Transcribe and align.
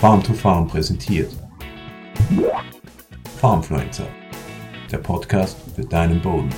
Farm 0.00 0.22
to 0.22 0.32
Farm 0.32 0.68
präsentiert. 0.68 1.32
Farmfluencer, 3.40 4.06
der 4.92 4.98
Podcast 4.98 5.56
für 5.74 5.84
deinen 5.84 6.22
Boden. 6.22 6.50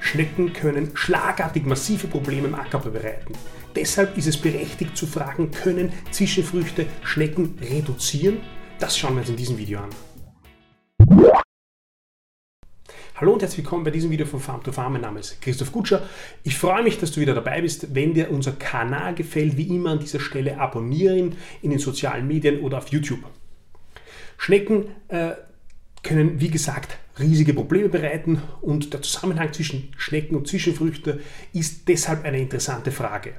Schnecken 0.00 0.54
können 0.54 0.92
schlagartig 0.94 1.66
massive 1.66 2.06
Probleme 2.06 2.48
im 2.48 2.54
Ackerbau 2.54 2.88
bereiten. 2.88 3.34
Deshalb 3.74 4.16
ist 4.16 4.28
es 4.28 4.38
berechtigt 4.38 4.96
zu 4.96 5.06
fragen, 5.06 5.50
können 5.50 5.92
Zwischenfrüchte 6.10 6.86
Schnecken 7.02 7.58
reduzieren? 7.60 8.38
Das 8.78 8.96
schauen 8.96 9.16
wir 9.16 9.20
uns 9.20 9.28
in 9.28 9.36
diesem 9.36 9.58
Video 9.58 9.80
an. 9.80 9.90
Hallo 13.18 13.32
und 13.32 13.40
herzlich 13.40 13.64
willkommen 13.64 13.82
bei 13.82 13.90
diesem 13.90 14.10
Video 14.10 14.26
von 14.26 14.40
Farm 14.40 14.62
to 14.62 14.72
Farm. 14.72 14.92
Mein 14.92 15.00
Name 15.00 15.20
ist 15.20 15.40
Christoph 15.40 15.72
Gutscher. 15.72 16.02
Ich 16.42 16.58
freue 16.58 16.82
mich, 16.82 16.98
dass 16.98 17.12
du 17.12 17.20
wieder 17.22 17.32
dabei 17.32 17.62
bist. 17.62 17.94
Wenn 17.94 18.12
dir 18.12 18.30
unser 18.30 18.52
Kanal 18.52 19.14
gefällt, 19.14 19.56
wie 19.56 19.74
immer 19.74 19.92
an 19.92 20.00
dieser 20.00 20.20
Stelle 20.20 20.58
abonnieren 20.58 21.34
in 21.62 21.70
den 21.70 21.78
sozialen 21.78 22.28
Medien 22.28 22.60
oder 22.60 22.76
auf 22.76 22.88
YouTube. 22.88 23.24
Schnecken 24.36 24.88
äh, 25.08 25.30
können, 26.02 26.42
wie 26.42 26.50
gesagt, 26.50 26.98
riesige 27.18 27.54
Probleme 27.54 27.88
bereiten 27.88 28.42
und 28.60 28.92
der 28.92 29.00
Zusammenhang 29.00 29.50
zwischen 29.50 29.94
Schnecken 29.96 30.36
und 30.36 30.46
Zwischenfrüchte 30.46 31.20
ist 31.54 31.88
deshalb 31.88 32.22
eine 32.26 32.38
interessante 32.38 32.92
Frage. 32.92 33.32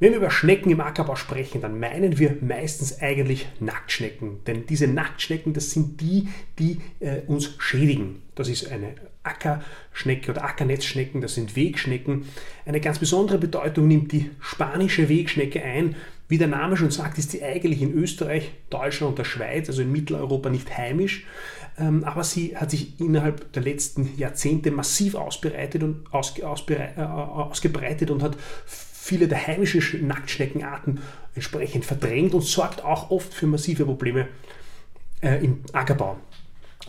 Wenn 0.00 0.12
wir 0.12 0.18
über 0.18 0.30
Schnecken 0.30 0.70
im 0.70 0.80
Ackerbau 0.80 1.16
sprechen, 1.16 1.60
dann 1.60 1.80
meinen 1.80 2.18
wir 2.18 2.36
meistens 2.40 3.00
eigentlich 3.00 3.48
Nacktschnecken. 3.58 4.44
Denn 4.46 4.64
diese 4.66 4.86
Nacktschnecken, 4.86 5.54
das 5.54 5.72
sind 5.72 6.00
die, 6.00 6.28
die 6.58 6.80
äh, 7.00 7.22
uns 7.26 7.54
schädigen. 7.58 8.22
Das 8.36 8.48
ist 8.48 8.70
eine 8.70 8.94
Ackerschnecke 9.24 10.30
oder 10.30 10.44
Ackernetzschnecken, 10.44 11.20
das 11.20 11.34
sind 11.34 11.56
Wegschnecken. 11.56 12.26
Eine 12.64 12.80
ganz 12.80 13.00
besondere 13.00 13.38
Bedeutung 13.38 13.88
nimmt 13.88 14.12
die 14.12 14.30
spanische 14.40 15.08
Wegschnecke 15.08 15.62
ein. 15.64 15.96
Wie 16.28 16.38
der 16.38 16.46
Name 16.46 16.76
schon 16.76 16.92
sagt, 16.92 17.18
ist 17.18 17.32
sie 17.32 17.42
eigentlich 17.42 17.82
in 17.82 17.92
Österreich, 17.92 18.52
Deutschland 18.70 19.10
und 19.10 19.18
der 19.18 19.24
Schweiz, 19.24 19.68
also 19.68 19.82
in 19.82 19.90
Mitteleuropa 19.90 20.48
nicht 20.48 20.76
heimisch. 20.76 21.26
Ähm, 21.76 22.04
aber 22.04 22.22
sie 22.22 22.56
hat 22.56 22.70
sich 22.70 23.00
innerhalb 23.00 23.52
der 23.52 23.62
letzten 23.62 24.16
Jahrzehnte 24.16 24.70
massiv 24.70 25.14
ausbreitet 25.14 25.82
und 25.82 26.12
ausge, 26.12 26.48
ausbere, 26.48 26.90
äh, 26.96 27.00
ausgebreitet 27.00 28.10
und 28.10 28.22
hat 28.22 28.36
viele 29.08 29.26
der 29.26 29.46
heimischen 29.46 30.06
Nacktschneckenarten 30.06 31.00
entsprechend 31.34 31.86
verdrängt 31.86 32.34
und 32.34 32.42
sorgt 32.42 32.84
auch 32.84 33.10
oft 33.10 33.32
für 33.32 33.46
massive 33.46 33.86
Probleme 33.86 34.28
äh, 35.22 35.42
im 35.42 35.60
Ackerbau. 35.72 36.18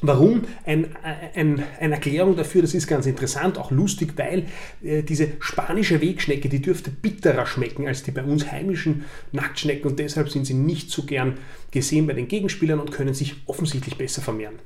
Warum? 0.02 0.44
Ein, 0.66 0.96
ein, 1.34 1.64
eine 1.80 1.94
Erklärung 1.96 2.36
dafür, 2.36 2.62
das 2.62 2.74
ist 2.74 2.88
ganz 2.88 3.06
interessant, 3.06 3.58
auch 3.58 3.72
lustig, 3.72 4.14
weil 4.18 4.46
äh, 4.84 5.02
diese 5.02 5.30
spanische 5.40 6.02
Wegschnecke, 6.02 6.50
die 6.50 6.62
dürfte 6.62 6.92
bitterer 6.92 7.46
schmecken 7.46 7.88
als 7.88 8.04
die 8.04 8.12
bei 8.12 8.24
uns 8.24 8.52
heimischen 8.52 9.06
Nacktschnecken 9.32 9.90
und 9.90 10.00
deshalb 10.00 10.30
sind 10.30 10.46
sie 10.46 10.54
nicht 10.54 10.92
so 10.92 11.04
gern 11.04 11.38
gesehen 11.72 12.06
bei 12.06 12.14
den 12.14 12.28
Gegenspielern 12.28 12.80
und 12.80 12.92
können 12.92 13.14
sich 13.14 13.36
offensichtlich 13.46 13.98
besser 13.98 14.22
vermehren. 14.22 14.60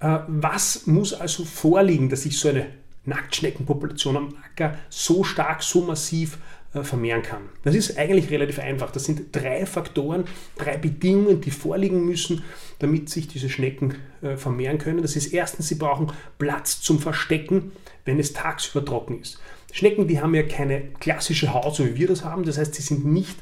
Äh, 0.00 0.18
was 0.28 0.86
muss 0.86 1.12
also 1.12 1.44
vorliegen, 1.44 2.08
dass 2.08 2.22
sich 2.22 2.38
so 2.38 2.48
eine 2.48 2.66
Nacktschneckenpopulation 3.06 4.16
am 4.16 4.34
Acker 4.44 4.78
so 4.90 5.24
stark, 5.24 5.62
so 5.62 5.82
massiv 5.82 6.38
äh, 6.74 6.82
vermehren 6.82 7.22
kann. 7.22 7.42
Das 7.62 7.74
ist 7.74 7.96
eigentlich 7.96 8.30
relativ 8.30 8.58
einfach. 8.58 8.90
Das 8.90 9.04
sind 9.04 9.34
drei 9.34 9.64
Faktoren, 9.66 10.24
drei 10.56 10.76
Bedingungen, 10.76 11.40
die 11.40 11.50
vorliegen 11.50 12.04
müssen, 12.04 12.44
damit 12.80 13.08
sich 13.08 13.28
diese 13.28 13.48
Schnecken 13.48 13.94
äh, 14.22 14.36
vermehren 14.36 14.78
können. 14.78 15.02
Das 15.02 15.16
ist 15.16 15.32
erstens, 15.32 15.68
sie 15.68 15.76
brauchen 15.76 16.12
Platz 16.38 16.80
zum 16.80 16.98
Verstecken, 16.98 17.72
wenn 18.04 18.18
es 18.18 18.32
tagsüber 18.32 18.84
trocken 18.84 19.20
ist. 19.20 19.40
Schnecken, 19.72 20.08
die 20.08 20.20
haben 20.20 20.34
ja 20.34 20.42
keine 20.42 20.80
klassische 21.00 21.52
Haut, 21.52 21.74
so 21.74 21.84
wie 21.84 21.96
wir 21.96 22.08
das 22.08 22.24
haben. 22.24 22.44
Das 22.44 22.58
heißt, 22.58 22.74
sie 22.74 22.82
sind 22.82 23.04
nicht 23.04 23.36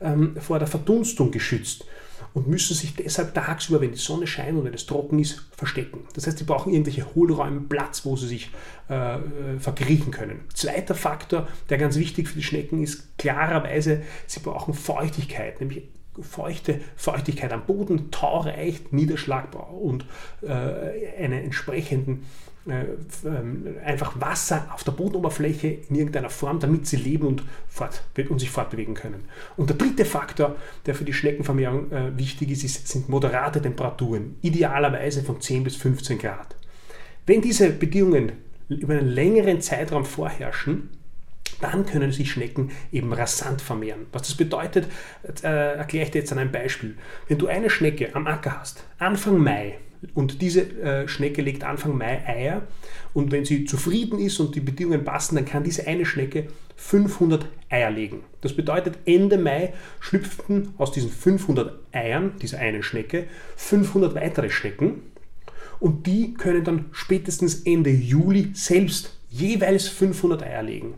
ähm, 0.00 0.36
vor 0.40 0.58
der 0.58 0.68
Verdunstung 0.68 1.30
geschützt 1.30 1.84
und 2.32 2.48
müssen 2.48 2.74
sich 2.74 2.94
deshalb 2.94 3.34
tagsüber, 3.34 3.80
wenn 3.80 3.92
die 3.92 3.98
Sonne 3.98 4.26
scheint 4.26 4.56
und 4.56 4.64
wenn 4.64 4.74
es 4.74 4.86
trocken 4.86 5.18
ist, 5.18 5.46
verstecken. 5.56 6.00
Das 6.14 6.26
heißt, 6.26 6.38
sie 6.38 6.44
brauchen 6.44 6.72
irgendwelche 6.72 7.14
Hohlräume, 7.14 7.62
Platz, 7.62 8.04
wo 8.04 8.16
sie 8.16 8.28
sich 8.28 8.50
äh, 8.88 9.16
äh, 9.16 9.18
verkriechen 9.58 10.12
können. 10.12 10.42
Zweiter 10.54 10.94
Faktor, 10.94 11.48
der 11.68 11.78
ganz 11.78 11.96
wichtig 11.96 12.28
für 12.28 12.36
die 12.36 12.44
Schnecken 12.44 12.82
ist, 12.82 13.16
klarerweise, 13.18 14.02
sie 14.26 14.40
brauchen 14.40 14.74
Feuchtigkeit, 14.74 15.60
nämlich 15.60 15.88
feuchte 16.20 16.80
Feuchtigkeit 16.96 17.52
am 17.52 17.64
Boden, 17.66 18.10
taureich, 18.10 18.80
Niederschlagbau 18.90 19.78
und 19.82 20.04
äh, 20.42 21.22
einen 21.22 21.44
entsprechenden 21.44 22.26
äh, 22.66 22.84
ähm, 23.26 23.76
einfach 23.84 24.20
Wasser 24.20 24.68
auf 24.74 24.84
der 24.84 24.92
Bodenoberfläche 24.92 25.68
in 25.88 25.96
irgendeiner 25.96 26.28
Form, 26.28 26.60
damit 26.60 26.86
sie 26.86 26.96
leben 26.96 27.26
und, 27.26 27.42
fort, 27.68 28.02
und 28.28 28.38
sich 28.38 28.50
fortbewegen 28.50 28.94
können. 28.94 29.24
Und 29.56 29.70
der 29.70 29.76
dritte 29.76 30.04
Faktor, 30.04 30.56
der 30.84 30.94
für 30.94 31.04
die 31.04 31.14
Schneckenvermehrung 31.14 31.90
äh, 31.90 32.18
wichtig 32.18 32.50
ist, 32.50 32.64
ist, 32.64 32.86
sind 32.86 33.08
moderate 33.08 33.62
Temperaturen, 33.62 34.36
idealerweise 34.42 35.22
von 35.22 35.40
10 35.40 35.64
bis 35.64 35.76
15 35.76 36.18
Grad. 36.18 36.54
Wenn 37.24 37.40
diese 37.40 37.70
Bedingungen 37.70 38.32
über 38.68 38.94
einen 38.94 39.08
längeren 39.08 39.62
Zeitraum 39.62 40.04
vorherrschen, 40.04 40.90
dann 41.60 41.86
können 41.86 42.12
sich 42.12 42.30
Schnecken 42.32 42.70
eben 42.92 43.12
rasant 43.12 43.62
vermehren. 43.62 44.06
Was 44.12 44.22
das 44.22 44.34
bedeutet, 44.34 44.86
äh, 45.42 45.76
erkläre 45.76 46.04
ich 46.04 46.10
dir 46.10 46.20
jetzt 46.20 46.32
an 46.32 46.38
einem 46.38 46.52
Beispiel. 46.52 46.96
Wenn 47.28 47.38
du 47.38 47.46
eine 47.46 47.70
Schnecke 47.70 48.14
am 48.14 48.26
Acker 48.26 48.60
hast, 48.60 48.84
Anfang 48.98 49.38
Mai, 49.38 49.78
und 50.14 50.40
diese 50.40 50.62
äh, 50.80 51.08
Schnecke 51.08 51.42
legt 51.42 51.62
Anfang 51.64 51.96
Mai 51.96 52.26
Eier 52.26 52.62
und 53.12 53.32
wenn 53.32 53.44
sie 53.44 53.64
zufrieden 53.64 54.18
ist 54.18 54.40
und 54.40 54.54
die 54.54 54.60
Bedingungen 54.60 55.04
passen, 55.04 55.34
dann 55.34 55.44
kann 55.44 55.62
diese 55.62 55.86
eine 55.86 56.06
Schnecke 56.06 56.46
500 56.76 57.46
Eier 57.68 57.90
legen. 57.90 58.24
Das 58.40 58.54
bedeutet, 58.54 58.98
Ende 59.04 59.36
Mai 59.36 59.74
schlüpften 60.00 60.72
aus 60.78 60.92
diesen 60.92 61.10
500 61.10 61.78
Eiern 61.92 62.32
dieser 62.40 62.58
einen 62.58 62.82
Schnecke 62.82 63.26
500 63.56 64.14
weitere 64.14 64.48
Schnecken 64.48 65.02
und 65.80 66.06
die 66.06 66.34
können 66.34 66.64
dann 66.64 66.86
spätestens 66.92 67.62
Ende 67.62 67.90
Juli 67.90 68.50
selbst 68.54 69.18
jeweils 69.28 69.88
500 69.88 70.42
Eier 70.42 70.62
legen. 70.62 70.94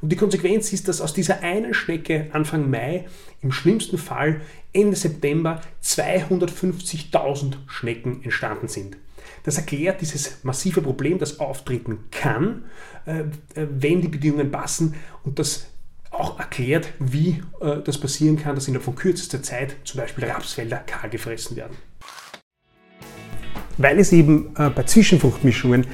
Und 0.00 0.10
die 0.10 0.16
Konsequenz 0.16 0.72
ist, 0.72 0.88
dass 0.88 1.00
aus 1.00 1.14
dieser 1.14 1.42
einen 1.42 1.74
Schnecke 1.74 2.28
Anfang 2.32 2.70
Mai 2.70 3.06
im 3.42 3.52
schlimmsten 3.52 3.98
Fall 3.98 4.40
Ende 4.72 4.96
September 4.96 5.60
250.000 5.82 7.54
Schnecken 7.66 8.22
entstanden 8.22 8.68
sind. 8.68 8.96
Das 9.46 9.56
erklärt 9.58 10.00
dieses 10.00 10.42
massive 10.42 10.82
Problem, 10.82 11.18
das 11.18 11.38
auftreten 11.38 11.98
kann, 12.10 12.64
äh, 13.06 13.20
äh, 13.20 13.68
wenn 13.70 14.00
die 14.00 14.08
Bedingungen 14.08 14.50
passen 14.50 14.94
und 15.22 15.38
das 15.38 15.68
auch 16.10 16.38
erklärt, 16.38 16.92
wie 16.98 17.42
äh, 17.60 17.80
das 17.84 17.98
passieren 17.98 18.36
kann, 18.36 18.56
dass 18.56 18.66
innerhalb 18.66 18.84
von 18.84 18.96
kürzester 18.96 19.42
Zeit 19.42 19.76
zum 19.84 20.00
Beispiel 20.00 20.24
Rapsfelder 20.24 20.78
kahl 20.78 21.10
gefressen 21.10 21.56
werden. 21.56 21.76
Weil 23.78 23.98
es 24.00 24.10
eben 24.10 24.54
bei 24.54 24.84
Zwischenfruchtmischungen 24.84 25.86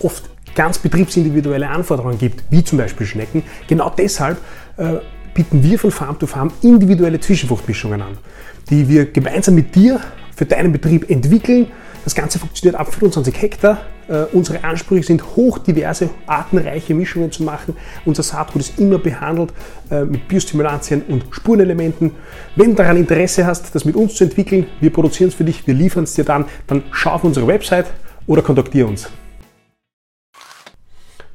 oft 0.00 0.28
ganz 0.54 0.78
betriebsindividuelle 0.78 1.68
Anforderungen 1.68 2.18
gibt, 2.18 2.44
wie 2.50 2.64
zum 2.64 2.78
Beispiel 2.78 3.06
Schnecken, 3.06 3.42
genau 3.68 3.92
deshalb 3.96 4.38
äh, 4.76 4.96
bieten 5.34 5.62
wir 5.62 5.78
von 5.78 5.90
Farm 5.90 6.18
to 6.18 6.26
Farm 6.26 6.52
individuelle 6.62 7.20
Zwischenfruchtmischungen 7.20 8.02
an, 8.02 8.18
die 8.68 8.88
wir 8.88 9.06
gemeinsam 9.06 9.54
mit 9.54 9.74
dir 9.74 10.00
für 10.34 10.46
deinen 10.46 10.72
Betrieb 10.72 11.10
entwickeln. 11.10 11.68
Das 12.04 12.14
Ganze 12.14 12.38
funktioniert 12.38 12.80
ab 12.80 12.92
25 12.92 13.42
Hektar. 13.42 13.82
Äh, 14.08 14.24
unsere 14.32 14.64
Ansprüche 14.64 15.06
sind 15.06 15.36
hochdiverse, 15.36 16.08
artenreiche 16.26 16.94
Mischungen 16.94 17.30
zu 17.30 17.42
machen. 17.42 17.76
Unser 18.06 18.22
Saatgut 18.22 18.62
ist 18.62 18.78
immer 18.78 18.98
behandelt 18.98 19.52
äh, 19.90 20.04
mit 20.04 20.26
Biostimulantien 20.26 21.02
und 21.02 21.24
Spurenelementen. 21.30 22.12
Wenn 22.56 22.70
du 22.70 22.76
daran 22.76 22.96
Interesse 22.96 23.44
hast, 23.44 23.74
das 23.74 23.84
mit 23.84 23.96
uns 23.96 24.14
zu 24.14 24.24
entwickeln, 24.24 24.66
wir 24.80 24.90
produzieren 24.90 25.28
es 25.28 25.34
für 25.34 25.44
dich, 25.44 25.66
wir 25.66 25.74
liefern 25.74 26.04
es 26.04 26.14
dir 26.14 26.24
dann, 26.24 26.46
dann 26.66 26.82
schau 26.90 27.10
auf 27.10 27.24
unsere 27.24 27.46
Website 27.46 27.86
oder 28.26 28.42
kontaktiere 28.42 28.86
uns 28.86 29.08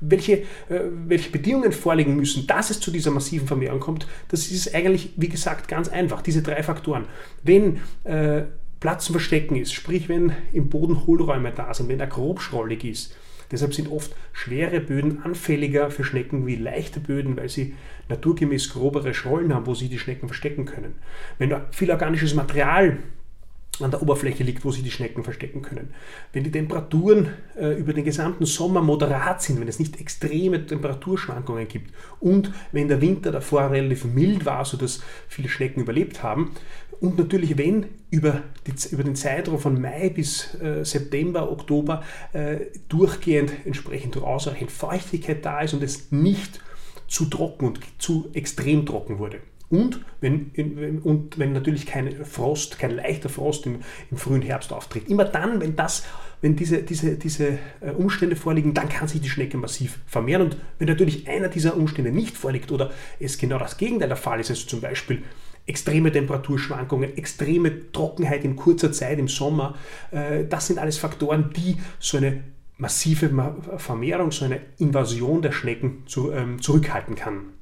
welche, 0.10 0.34
äh, 0.70 0.82
welche 1.08 1.30
Bedingungen 1.30 1.72
vorliegen 1.72 2.16
müssen, 2.16 2.48
dass 2.48 2.70
es 2.70 2.80
zu 2.80 2.92
dieser 2.92 3.12
massiven 3.12 3.48
Vermehrung 3.48 3.80
kommt, 3.80 4.08
das 4.30 4.52
ist 4.52 4.74
eigentlich, 4.74 5.14
wie 5.18 5.30
gesagt, 5.30 5.68
ganz 5.68 5.90
einfach. 5.90 6.22
Diese 6.22 6.42
drei 6.42 6.64
Faktoren. 6.64 7.06
Wenn 7.44 7.80
äh, 8.04 8.44
Platz 8.80 9.06
zum 9.06 9.14
Verstecken 9.14 9.56
ist, 9.56 9.74
sprich 9.74 10.10
wenn 10.10 10.34
im 10.54 10.70
Boden 10.70 11.06
Hohlräume 11.06 11.52
da 11.52 11.74
sind, 11.74 11.90
wenn 11.90 12.00
er 12.00 12.08
grobschrollig 12.08 12.84
ist, 12.84 13.16
Deshalb 13.52 13.74
sind 13.74 13.92
oft 13.92 14.16
schwere 14.34 14.80
Böden 14.80 15.22
anfälliger 15.24 15.92
für 15.92 16.04
Schnecken 16.04 16.48
wie 16.48 16.56
leichte 16.56 17.00
Böden, 17.00 17.38
weil 17.38 17.50
sie 17.50 17.76
naturgemäß 18.10 18.72
grobere 18.72 19.14
Schrollen 19.14 19.54
haben, 19.54 19.68
wo 19.68 19.76
sie 19.76 19.88
die 19.88 20.00
Schnecken 20.00 20.28
verstecken 20.28 20.66
können. 20.66 20.96
Wenn 21.38 21.56
viel 21.72 21.92
organisches 21.92 22.34
Material 22.34 22.98
an 23.82 23.92
der 23.92 24.02
Oberfläche 24.02 24.44
liegt, 24.44 24.64
wo 24.64 24.72
sich 24.72 24.84
die 24.84 24.92
Schnecken 24.92 25.24
verstecken 25.24 25.62
können. 25.62 25.94
Wenn 26.34 26.44
die 26.44 26.52
Temperaturen 26.52 27.30
äh, 27.58 27.78
über 27.78 27.94
den 27.94 28.06
gesamten 28.06 28.46
Sommer 28.46 28.82
moderat 28.82 29.42
sind, 29.42 29.60
wenn 29.60 29.68
es 29.68 29.80
nicht 29.80 30.00
extreme 30.00 30.66
Temperaturschwankungen 30.66 31.68
gibt 31.68 31.94
und 32.20 32.52
wenn 32.72 32.88
der 32.88 33.02
Winter 33.02 33.32
davor 33.32 33.72
relativ 33.72 34.06
mild 34.06 34.46
war, 34.46 34.66
sodass 34.66 35.02
viele 35.28 35.50
Schnecken 35.50 35.82
überlebt 35.82 36.24
haben 36.24 36.52
und 37.00 37.18
natürlich 37.18 37.58
wenn 37.58 37.86
über, 38.10 38.44
die, 38.66 38.74
über 38.94 39.04
den 39.04 39.16
Zeitraum 39.16 39.60
von 39.60 39.80
Mai 39.80 40.10
bis 40.10 40.56
äh, 40.56 40.84
September, 40.86 41.52
Oktober 41.52 42.04
äh, 42.34 42.58
durchgehend 42.88 43.52
entsprechend 43.66 44.18
ausreichend 44.18 44.72
Feuchtigkeit 44.72 45.44
da 45.46 45.62
ist 45.62 45.74
und 45.74 45.84
es 45.84 46.12
nicht 46.12 46.62
zu 47.08 47.26
trocken 47.26 47.68
und 47.68 47.80
zu 47.98 48.30
extrem 48.34 48.86
trocken 48.86 49.20
wurde. 49.20 49.40
Und 49.76 50.00
wenn, 50.22 51.02
und 51.04 51.38
wenn 51.38 51.54
natürlich 51.54 51.86
kein 51.86 52.26
Frost, 52.26 52.80
kein 52.80 52.92
leichter 52.92 53.30
Frost 53.30 53.66
im, 53.66 53.82
im 54.10 54.18
frühen 54.18 54.42
Herbst 54.42 54.72
auftritt. 54.72 55.10
Immer 55.10 55.26
dann, 55.26 55.60
wenn, 55.60 55.76
das, 55.76 56.06
wenn 56.42 56.56
diese, 56.56 56.84
diese, 56.84 57.18
diese 57.18 57.60
äh, 57.82 57.92
Umstände 57.92 58.36
vorliegen, 58.36 58.74
dann 58.74 58.90
kann 58.90 59.08
sich 59.08 59.22
die 59.22 59.30
Schnecke 59.30 59.58
massiv 59.58 60.00
vermehren. 60.08 60.44
Und 60.44 60.58
wenn 60.80 60.88
natürlich 60.88 61.28
einer 61.28 61.50
dieser 61.50 61.76
Umstände 61.76 62.12
nicht 62.12 62.38
vorliegt 62.38 62.72
oder 62.72 62.92
es 63.20 63.38
genau 63.38 63.60
das 63.60 63.78
Gegenteil 63.78 64.08
der 64.08 64.18
Fall 64.18 64.40
ist, 64.40 64.50
also 64.50 64.66
zum 64.66 64.82
Beispiel 64.82 65.24
extreme 65.68 66.12
Temperaturschwankungen, 66.12 67.18
extreme 67.18 67.92
Trockenheit 67.92 68.44
in 68.46 68.56
kurzer 68.56 68.92
Zeit 68.92 69.20
im 69.20 69.28
Sommer, 69.28 69.76
äh, 70.12 70.46
das 70.46 70.68
sind 70.68 70.80
alles 70.80 70.98
Faktoren, 70.98 71.52
die 71.56 71.78
so 72.00 72.18
eine 72.18 72.44
massive 72.78 73.32
Vermehrung, 73.78 74.32
so 74.32 74.46
eine 74.46 74.60
Invasion 74.78 75.42
der 75.42 75.52
Schnecken 75.52 76.04
ähm, 76.34 76.62
zurückhalten 76.62 77.16
kann. 77.16 77.54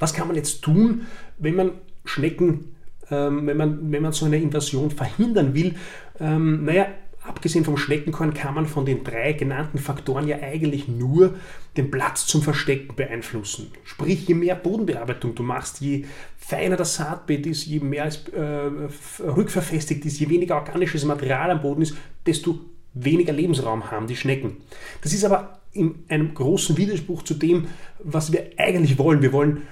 Was 0.00 0.12
kann 0.12 0.26
man 0.26 0.34
jetzt 0.36 0.62
tun, 0.62 1.06
wenn 1.38 1.54
man 1.54 1.72
Schnecken, 2.04 2.74
ähm, 3.10 3.46
wenn, 3.46 3.56
man, 3.56 3.92
wenn 3.92 4.02
man 4.02 4.12
so 4.12 4.26
eine 4.26 4.38
Invasion 4.38 4.90
verhindern 4.90 5.54
will? 5.54 5.76
Ähm, 6.18 6.64
naja, 6.64 6.88
abgesehen 7.22 7.64
vom 7.64 7.76
Schneckenkorn 7.76 8.34
kann 8.34 8.54
man 8.54 8.66
von 8.66 8.86
den 8.86 9.04
drei 9.04 9.34
genannten 9.34 9.78
Faktoren 9.78 10.26
ja 10.26 10.38
eigentlich 10.40 10.88
nur 10.88 11.34
den 11.76 11.90
Platz 11.90 12.26
zum 12.26 12.42
Verstecken 12.42 12.96
beeinflussen. 12.96 13.70
Sprich, 13.84 14.26
je 14.26 14.34
mehr 14.34 14.56
Bodenbearbeitung 14.56 15.34
du 15.34 15.42
machst, 15.42 15.80
je 15.80 16.06
feiner 16.38 16.76
das 16.76 16.96
Saatbeet 16.96 17.46
ist, 17.46 17.66
je 17.66 17.80
mehr 17.80 18.06
es 18.06 18.24
äh, 18.28 19.22
rückverfestigt 19.22 20.04
ist, 20.04 20.18
je 20.18 20.28
weniger 20.28 20.56
organisches 20.56 21.04
Material 21.04 21.50
am 21.50 21.62
Boden 21.62 21.82
ist, 21.82 21.94
desto 22.26 22.58
weniger 22.94 23.32
Lebensraum 23.32 23.90
haben 23.90 24.06
die 24.06 24.16
Schnecken. 24.16 24.56
Das 25.02 25.12
ist 25.12 25.24
aber 25.24 25.60
in 25.72 26.04
einem 26.08 26.34
großen 26.34 26.76
Widerspruch 26.76 27.22
zu 27.22 27.34
dem, 27.34 27.68
was 28.02 28.32
wir 28.32 28.50
eigentlich 28.56 28.98
wollen. 28.98 29.22
Wir 29.22 29.32
wollen 29.32 29.62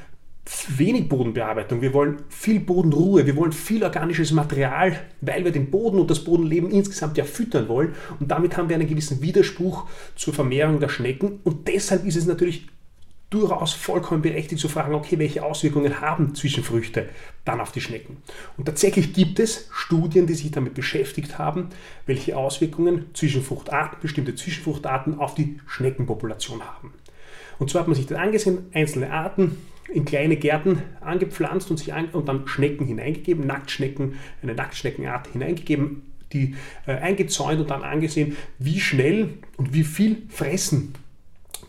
wenig 0.69 1.09
Bodenbearbeitung, 1.09 1.83
wir 1.83 1.93
wollen 1.93 2.23
viel 2.29 2.61
Bodenruhe, 2.61 3.27
wir 3.27 3.37
wollen 3.37 3.53
viel 3.53 3.83
organisches 3.85 4.33
Material, 4.33 4.99
weil 5.21 5.45
wir 5.45 5.53
den 5.53 5.71
Boden 5.71 5.99
und 5.99 6.11
das 6.11 6.25
Bodenleben 6.25 6.71
insgesamt 6.71 7.17
ja 7.19 7.25
füttern 7.25 7.69
wollen. 7.69 7.95
Und 8.19 8.31
damit 8.31 8.57
haben 8.57 8.69
wir 8.69 8.77
einen 8.77 8.89
gewissen 8.89 9.21
Widerspruch 9.21 9.87
zur 10.17 10.35
Vermehrung 10.35 10.81
der 10.81 10.89
Schnecken. 10.89 11.41
Und 11.45 11.69
deshalb 11.69 12.07
ist 12.07 12.17
es 12.17 12.27
natürlich 12.27 12.67
durchaus 13.31 13.75
vollkommen 13.75 14.23
berechtigt 14.23 14.61
zu 14.61 14.69
fragen, 14.69 14.95
okay, 14.95 15.19
welche 15.19 15.45
Auswirkungen 15.45 16.01
haben 16.01 16.35
Zwischenfrüchte 16.35 17.11
dann 17.45 17.61
auf 17.61 17.73
die 17.73 17.83
Schnecken? 17.83 18.17
Und 18.57 18.65
tatsächlich 18.65 19.13
gibt 19.13 19.39
es 19.39 19.69
Studien, 19.71 20.27
die 20.27 20.35
sich 20.35 20.51
damit 20.51 20.73
beschäftigt 20.75 21.39
haben, 21.39 21.69
welche 22.07 22.37
Auswirkungen 22.37 23.07
Zwischenfruchtarten, 23.13 23.99
bestimmte 24.01 24.35
Zwischenfruchtarten 24.35 25.19
auf 25.19 25.35
die 25.35 25.61
Schneckenpopulation 25.67 26.63
haben. 26.63 26.95
Und 27.59 27.71
zwar 27.71 27.83
hat 27.83 27.89
man 27.89 27.97
sich 27.97 28.07
das 28.07 28.17
angesehen, 28.17 28.71
einzelne 28.73 29.13
Arten 29.13 29.59
in 29.93 30.05
kleine 30.05 30.37
Gärten 30.37 30.83
angepflanzt 31.01 31.71
und, 31.71 31.79
sich 31.79 31.95
an, 31.95 32.07
und 32.11 32.29
dann 32.29 32.47
Schnecken 32.47 32.87
hineingegeben, 32.87 33.47
Nacktschnecken, 33.47 34.15
eine 34.43 34.55
Nacktschneckenart 34.55 35.29
hineingegeben, 35.29 36.03
die 36.33 36.55
äh, 36.87 36.93
eingezäunt 36.93 37.61
und 37.61 37.71
dann 37.71 37.83
angesehen, 37.83 38.37
wie 38.59 38.81
schnell 38.81 39.31
und 39.57 39.73
wie 39.73 39.85
viel 39.85 40.23
fressen 40.29 40.95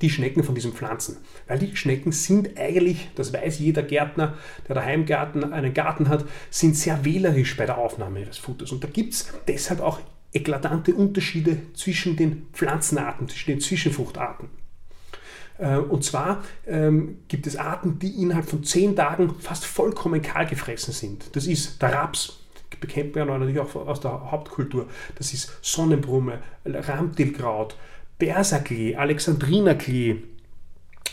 die 0.02 0.10
Schnecken 0.10 0.44
von 0.44 0.56
diesen 0.56 0.74
Pflanzen. 0.74 1.18
Weil 1.48 1.60
die 1.60 1.76
Schnecken 1.76 2.12
sind 2.12 2.58
eigentlich, 2.58 3.10
das 3.16 3.34
weiß 3.34 3.60
jeder 3.60 3.84
Gärtner, 3.84 4.38
der 4.68 4.76
daheim 4.76 5.06
Garten, 5.06 5.44
einen 5.52 5.74
Garten 5.74 6.10
hat, 6.10 6.26
sind 6.50 6.76
sehr 6.76 7.04
wählerisch 7.04 7.58
bei 7.58 7.66
der 7.66 7.78
Aufnahme 7.78 8.22
ihres 8.22 8.38
Futters. 8.38 8.72
Und 8.72 8.84
da 8.84 8.88
gibt 8.88 9.14
es 9.14 9.34
deshalb 9.48 9.82
auch 9.82 10.00
eklatante 10.32 10.94
Unterschiede 10.94 11.58
zwischen 11.74 12.16
den 12.16 12.48
Pflanzenarten, 12.54 13.28
zwischen 13.28 13.52
den 13.52 13.60
Zwischenfruchtarten. 13.60 14.50
Äh, 15.60 15.78
und 15.78 16.04
zwar 16.04 16.44
ähm, 16.66 17.20
gibt 17.28 17.46
es 17.46 17.58
Arten, 17.58 18.00
die 18.00 18.22
innerhalb 18.22 18.50
von 18.50 18.64
zehn 18.64 18.96
Tagen 18.96 19.36
fast 19.40 19.66
vollkommen 19.66 20.22
kahl 20.22 20.48
gefressen 20.48 20.94
sind. 20.94 21.36
Das 21.36 21.46
ist 21.46 21.82
der 21.82 21.94
Raps, 21.94 22.40
bekennt 22.80 23.16
man 23.16 23.28
natürlich 23.28 23.60
auch 23.60 23.76
aus 23.76 24.00
der 24.00 24.32
Hauptkultur. 24.32 24.88
Das 25.16 25.34
ist 25.34 25.52
Sonnenbrumme, 25.62 26.40
Ramtilkraut, 26.66 27.76
Berserklee, 28.18 28.96
Alexandrinerklee, 28.96 30.24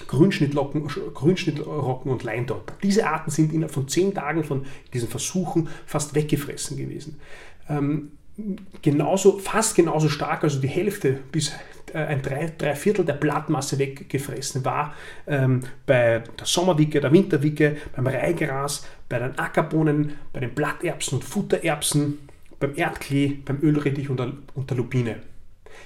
Grünschnittlocken, 0.06 0.86
Grünschnittrocken 0.86 2.12
und 2.12 2.22
Leindott. 2.22 2.72
Diese 2.82 3.06
Arten 3.06 3.30
sind 3.30 3.52
innerhalb 3.52 3.72
von 3.72 3.88
zehn 3.88 4.14
Tagen 4.14 4.44
von 4.44 4.66
diesen 4.92 5.08
Versuchen 5.08 5.68
fast 5.86 6.14
weggefressen 6.14 6.76
gewesen. 6.76 7.18
Ähm, 7.68 8.12
genauso, 8.82 9.38
fast 9.38 9.74
genauso 9.74 10.08
stark, 10.08 10.44
also 10.44 10.60
die 10.60 10.68
Hälfte 10.68 11.18
bis 11.32 11.52
äh, 11.92 11.98
ein 11.98 12.22
drei, 12.22 12.52
drei 12.56 12.74
Viertel 12.74 13.04
der 13.04 13.14
Blattmasse 13.14 13.78
weggefressen 13.78 14.64
war 14.64 14.94
ähm, 15.26 15.62
bei 15.86 16.22
der 16.38 16.46
Sommerwicke, 16.46 17.00
der 17.00 17.12
Winterwicke, 17.12 17.76
beim 17.94 18.06
Reigras, 18.06 18.86
bei 19.08 19.18
den 19.18 19.38
Ackerbohnen, 19.38 20.14
bei 20.32 20.40
den 20.40 20.54
Blatterbsen 20.54 21.18
und 21.18 21.24
Futtererbsen, 21.24 22.28
beim 22.60 22.76
Erdklee, 22.76 23.38
beim 23.44 23.60
Ölrettich 23.62 24.10
und 24.10 24.18
der, 24.18 24.32
und 24.54 24.70
der 24.70 24.76
Lupine. 24.76 25.16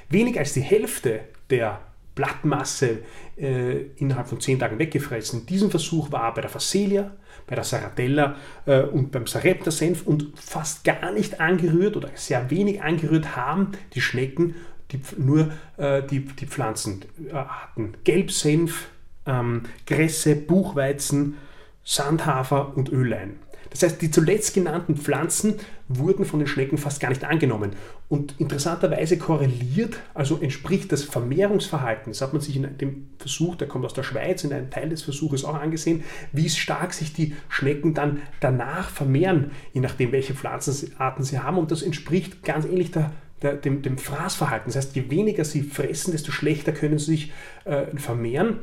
Weniger 0.09 0.41
als 0.41 0.55
die 0.55 0.61
Hälfte 0.61 1.21
der 1.51 1.81
Blattmasse 2.21 2.99
äh, 3.39 3.81
innerhalb 3.97 4.29
von 4.29 4.41
zehn 4.41 4.59
Tagen 4.59 4.79
weggefressen. 4.79 5.47
Diesen 5.47 5.71
Versuch 5.71 6.13
war 6.13 6.35
bei 6.35 6.43
der 6.43 6.51
Facelia, 6.51 7.13
bei 7.47 7.55
der 7.55 7.65
Saratella 7.65 8.37
äh, 8.67 8.83
und 8.83 9.11
beim 9.11 9.27
Sarepta-Senf 9.27 10.07
und 10.07 10.39
fast 10.39 10.85
gar 10.85 11.13
nicht 11.13 11.41
angerührt 11.41 11.97
oder 11.97 12.11
sehr 12.15 12.51
wenig 12.51 12.83
angerührt 12.83 13.37
haben 13.37 13.73
die 13.95 14.03
Schnecken 14.03 14.55
die, 14.93 15.01
nur 15.17 15.51
äh, 15.79 16.03
die, 16.03 16.27
die 16.27 16.47
Pflanzen 16.47 17.07
hatten. 17.33 17.95
Gelbsenf, 18.05 18.89
ähm, 19.25 19.63
Grässe, 19.87 20.37
Buchweizen, 20.37 21.39
Sandhafer 21.85 22.77
und 22.77 22.93
Öllein. 22.93 23.39
Das 23.71 23.83
heißt, 23.83 24.01
die 24.03 24.11
zuletzt 24.11 24.55
genannten 24.55 24.97
Pflanzen 24.97 25.57
wurden 25.89 26.25
von 26.25 26.41
den 26.41 26.49
Schnecken 26.49 26.79
fast 26.79 27.01
gar 27.01 27.09
nicht 27.11 27.25
angenommen. 27.25 27.73
Und 28.09 28.35
interessanterweise 28.39 29.19
korreliert, 29.19 29.97
also 30.15 30.39
entspricht 30.41 30.91
das 30.91 31.05
Vermehrungsverhalten, 31.05 32.13
das 32.13 32.21
hat 32.21 32.33
man 32.33 32.43
sich 32.43 32.57
in 32.57 32.79
dem 32.79 33.11
Versuch, 33.19 33.57
der 33.57 33.69
kommt 33.69 33.85
aus 33.85 33.95
der 33.95 34.03
Schweiz, 34.03 34.43
in 34.43 34.53
einem 34.53 34.71
Teil 34.71 34.89
des 34.89 35.03
Versuches 35.03 35.45
auch 35.45 35.55
angesehen, 35.55 36.03
wie 36.33 36.49
stark 36.49 36.93
sich 36.93 37.13
die 37.13 37.35
Schnecken 37.49 37.95
dann 37.95 38.23
danach 38.41 38.91
vermehren, 38.91 39.53
je 39.73 39.81
nachdem, 39.81 40.13
welche 40.13 40.35
Pflanzenarten 40.35 41.25
sie 41.25 41.39
haben. 41.39 41.59
Und 41.59 41.71
das 41.71 41.83
entspricht 41.83 42.43
ganz 42.43 42.65
ähnlich 42.65 42.91
der 42.91 43.13
der, 43.43 43.55
dem, 43.55 43.83
dem 43.83 43.99
Fraßverhalten. 43.99 44.67
Das 44.67 44.77
heißt, 44.77 44.97
je 44.97 45.11
weniger 45.11 45.45
sie 45.45 45.63
fressen, 45.63 46.13
desto 46.13 46.33
schlechter 46.33 46.73
können 46.73 46.99
sie 46.99 47.13
sich 47.13 47.33
äh, 47.65 47.87
vermehren. 47.97 48.61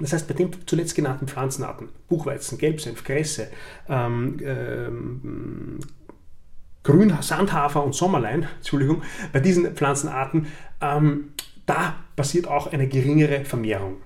Das 0.00 0.12
heißt, 0.12 0.26
bei 0.26 0.34
den 0.34 0.50
zuletzt 0.66 0.94
genannten 0.94 1.28
Pflanzenarten, 1.28 1.88
Buchweizen, 2.08 2.58
Gelbsenf, 2.58 3.04
Kresse, 3.04 3.48
ähm, 3.88 4.38
ähm, 4.42 5.78
Grün, 6.82 7.14
Sandhafer 7.20 7.84
und 7.84 7.94
Sommerlein, 7.94 8.48
Entschuldigung, 8.56 9.02
bei 9.32 9.40
diesen 9.40 9.74
Pflanzenarten, 9.74 10.46
ähm, 10.80 11.32
da 11.66 11.96
passiert 12.16 12.48
auch 12.48 12.72
eine 12.72 12.88
geringere 12.88 13.44
Vermehrung. 13.44 13.98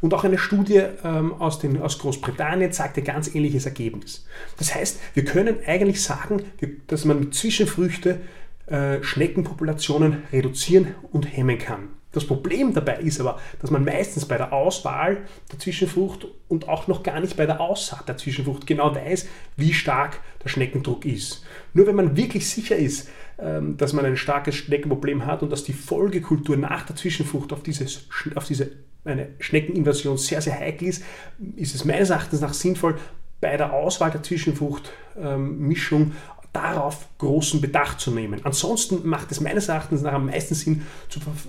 Und 0.00 0.14
auch 0.14 0.24
eine 0.24 0.38
Studie 0.38 0.82
ähm, 1.04 1.34
aus, 1.34 1.58
den, 1.58 1.80
aus 1.80 1.98
Großbritannien 1.98 2.72
zeigt 2.72 2.98
ein 2.98 3.04
ganz 3.04 3.34
ähnliches 3.34 3.66
Ergebnis. 3.66 4.26
Das 4.56 4.74
heißt, 4.74 4.98
wir 5.14 5.24
können 5.24 5.56
eigentlich 5.66 6.02
sagen, 6.02 6.44
dass 6.86 7.04
man 7.04 7.20
mit 7.20 7.34
Zwischenfrüchte 7.34 8.20
äh, 8.66 9.02
Schneckenpopulationen 9.02 10.22
reduzieren 10.32 10.94
und 11.10 11.24
hemmen 11.24 11.58
kann. 11.58 11.88
Das 12.12 12.26
Problem 12.26 12.74
dabei 12.74 12.98
ist 12.98 13.20
aber, 13.20 13.40
dass 13.60 13.70
man 13.70 13.84
meistens 13.84 14.26
bei 14.26 14.36
der 14.36 14.52
Auswahl 14.52 15.18
der 15.50 15.58
Zwischenfrucht 15.58 16.26
und 16.48 16.68
auch 16.68 16.86
noch 16.86 17.02
gar 17.02 17.20
nicht 17.20 17.36
bei 17.36 17.46
der 17.46 17.60
Aussaat 17.60 18.06
der 18.08 18.18
Zwischenfrucht 18.18 18.66
genau 18.66 18.94
weiß, 18.94 19.26
wie 19.56 19.72
stark 19.72 20.20
der 20.44 20.50
Schneckendruck 20.50 21.06
ist. 21.06 21.44
Nur 21.72 21.86
wenn 21.86 21.96
man 21.96 22.16
wirklich 22.16 22.48
sicher 22.48 22.76
ist, 22.76 23.08
ähm, 23.38 23.76
dass 23.78 23.94
man 23.94 24.04
ein 24.04 24.16
starkes 24.16 24.54
Schneckenproblem 24.54 25.24
hat 25.26 25.42
und 25.42 25.50
dass 25.50 25.64
die 25.64 25.72
Folgekultur 25.72 26.56
nach 26.56 26.84
der 26.84 26.96
Zwischenfrucht 26.96 27.52
auf, 27.52 27.62
dieses, 27.62 28.08
auf 28.34 28.44
diese 28.44 28.70
eine 29.04 29.30
Schneckeninvasion 29.40 30.16
sehr, 30.18 30.40
sehr 30.42 30.58
heikel 30.58 30.88
ist, 30.88 31.02
ist 31.56 31.74
es 31.74 31.84
meines 31.84 32.10
Erachtens 32.10 32.40
nach 32.40 32.54
sinnvoll, 32.54 32.98
bei 33.40 33.56
der 33.56 33.72
Auswahl 33.72 34.12
der 34.12 34.22
Zwischenfruchtmischung 34.22 36.02
ähm, 36.02 36.12
darauf 36.52 37.08
großen 37.18 37.60
Bedacht 37.60 37.98
zu 37.98 38.10
nehmen. 38.10 38.40
Ansonsten 38.44 39.08
macht 39.08 39.30
es 39.32 39.40
meines 39.40 39.68
Erachtens 39.68 40.02
nach 40.02 40.12
am 40.12 40.26
meisten 40.26 40.54
Sinn, 40.54 40.82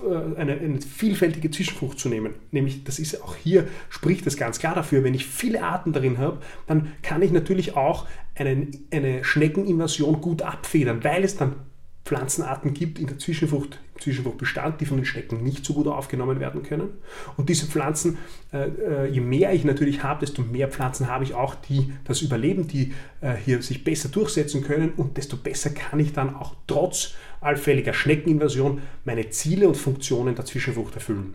äh, 0.02 0.40
eine, 0.40 0.80
vielfältige 0.80 1.50
Zwischenfrucht 1.50 1.98
zu 1.98 2.08
nehmen. 2.08 2.34
Nämlich, 2.52 2.84
das 2.84 2.98
ist 2.98 3.22
auch 3.22 3.36
hier, 3.36 3.68
spricht 3.90 4.26
das 4.26 4.36
ganz 4.36 4.58
klar 4.58 4.74
dafür, 4.74 5.04
wenn 5.04 5.14
ich 5.14 5.26
viele 5.26 5.62
Arten 5.62 5.92
darin 5.92 6.18
habe, 6.18 6.38
dann 6.66 6.92
kann 7.02 7.20
ich 7.20 7.32
natürlich 7.32 7.76
auch 7.76 8.06
eine, 8.34 8.68
eine 8.90 9.24
Schneckeninvasion 9.24 10.20
gut 10.20 10.42
abfedern, 10.42 11.04
weil 11.04 11.22
es 11.22 11.36
dann 11.36 11.56
Pflanzenarten 12.04 12.74
gibt 12.74 12.98
in 12.98 13.06
der 13.06 13.18
Zwischenfrucht, 13.18 13.80
im 13.94 14.00
Zwischenfruchtbestand, 14.00 14.80
die 14.80 14.86
von 14.86 14.98
den 14.98 15.06
Schnecken 15.06 15.42
nicht 15.42 15.64
so 15.64 15.72
gut 15.72 15.86
aufgenommen 15.86 16.38
werden 16.38 16.62
können. 16.62 16.90
Und 17.38 17.48
diese 17.48 17.66
Pflanzen, 17.66 18.18
äh, 18.52 18.68
äh, 18.68 19.06
je 19.06 19.20
mehr 19.20 19.54
ich 19.54 19.64
natürlich 19.64 20.02
habe, 20.02 20.20
desto 20.20 20.42
mehr 20.42 20.68
Pflanzen 20.68 21.08
habe 21.08 21.24
ich 21.24 21.32
auch, 21.32 21.54
die 21.54 21.92
das 22.04 22.20
überleben, 22.20 22.68
die 22.68 22.92
äh, 23.22 23.34
hier 23.34 23.62
sich 23.62 23.84
besser 23.84 24.10
durchsetzen 24.10 24.62
können 24.62 24.92
und 24.96 25.16
desto 25.16 25.38
besser 25.38 25.70
kann 25.70 25.98
ich 25.98 26.12
dann 26.12 26.34
auch 26.36 26.54
trotz 26.66 27.14
allfälliger 27.40 27.94
Schneckeninvasion 27.94 28.82
meine 29.04 29.30
Ziele 29.30 29.66
und 29.66 29.76
Funktionen 29.76 30.34
der 30.34 30.44
Zwischenfrucht 30.44 30.94
erfüllen. 30.94 31.34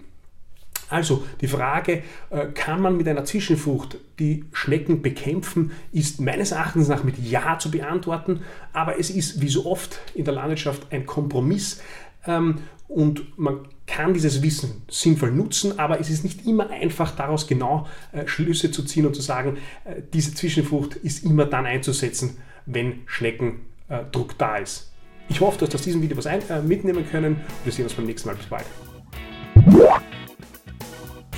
Also 0.90 1.24
die 1.42 1.48
Frage, 1.48 2.04
äh, 2.30 2.48
kann 2.48 2.82
man 2.82 2.98
mit 2.98 3.08
einer 3.08 3.24
Zwischenfrucht 3.24 3.98
die 4.18 4.46
Schnecken 4.52 5.02
bekämpfen, 5.02 5.72
ist 5.92 6.20
meines 6.20 6.52
Erachtens 6.52 6.88
nach 6.88 7.04
mit 7.04 7.18
Ja 7.20 7.60
zu 7.60 7.72
beantworten, 7.72 8.42
aber 8.74 9.00
es 9.00 9.10
ist 9.10 9.42
wie 9.42 9.50
so 9.50 9.66
oft 9.66 10.00
in 10.16 10.26
der 10.26 10.34
Landwirtschaft 10.34 10.88
ein 10.92 11.06
Kompromiss 11.06 11.82
ähm, 12.26 12.56
und 12.88 13.38
man 13.38 13.68
kann 13.86 14.14
dieses 14.14 14.42
Wissen 14.42 14.82
sinnvoll 14.90 15.32
nutzen, 15.32 15.78
aber 15.78 16.00
es 16.00 16.10
ist 16.10 16.24
nicht 16.24 16.46
immer 16.48 16.70
einfach 16.72 17.16
daraus 17.16 17.48
genau 17.48 17.88
äh, 18.12 18.28
Schlüsse 18.28 18.72
zu 18.72 18.84
ziehen 18.84 19.06
und 19.06 19.16
zu 19.16 19.22
sagen, 19.22 19.58
äh, 19.86 20.02
diese 20.14 20.34
Zwischenfrucht 20.34 20.96
ist 20.96 21.24
immer 21.24 21.46
dann 21.46 21.68
einzusetzen, 21.68 22.38
wenn 22.66 23.02
Schneckendruck 23.06 24.38
da 24.38 24.58
ist. 24.58 24.92
Ich 25.30 25.40
hoffe, 25.42 25.60
dass 25.60 25.70
du 25.70 25.76
aus 25.76 25.84
diesem 25.84 26.02
Video 26.02 26.18
was 26.18 26.28
mitnehmen 26.64 27.08
können 27.08 27.36
und 27.36 27.42
wir 27.66 27.72
sehen 27.72 27.86
uns 27.86 27.94
beim 27.94 28.08
nächsten 28.08 28.30
Mal. 28.30 28.36
Bis 28.36 28.48
bald. 28.48 28.66